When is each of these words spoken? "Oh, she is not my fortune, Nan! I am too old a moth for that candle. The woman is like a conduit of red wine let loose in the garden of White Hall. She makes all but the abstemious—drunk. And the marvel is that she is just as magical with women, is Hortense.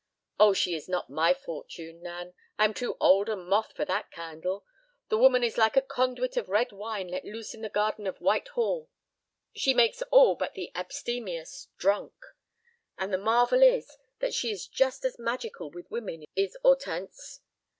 "Oh, 0.39 0.53
she 0.53 0.73
is 0.73 0.89
not 0.89 1.11
my 1.11 1.31
fortune, 1.31 2.01
Nan! 2.01 2.33
I 2.57 2.65
am 2.65 2.73
too 2.73 2.97
old 2.99 3.29
a 3.29 3.35
moth 3.35 3.73
for 3.75 3.85
that 3.85 4.09
candle. 4.09 4.65
The 5.09 5.17
woman 5.19 5.43
is 5.43 5.59
like 5.59 5.77
a 5.77 5.81
conduit 5.83 6.37
of 6.37 6.49
red 6.49 6.71
wine 6.71 7.07
let 7.09 7.23
loose 7.23 7.53
in 7.53 7.61
the 7.61 7.69
garden 7.69 8.07
of 8.07 8.17
White 8.19 8.47
Hall. 8.47 8.89
She 9.55 9.75
makes 9.75 10.01
all 10.09 10.33
but 10.33 10.55
the 10.55 10.71
abstemious—drunk. 10.75 12.15
And 12.97 13.13
the 13.13 13.19
marvel 13.19 13.61
is 13.61 13.95
that 14.17 14.33
she 14.33 14.49
is 14.49 14.65
just 14.65 15.05
as 15.05 15.19
magical 15.19 15.69
with 15.69 15.91
women, 15.91 16.23
is 16.35 16.57
Hortense. 16.63 17.39